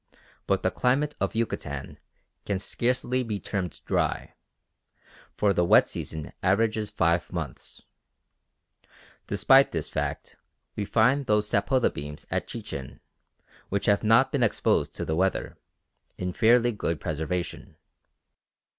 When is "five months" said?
6.89-7.83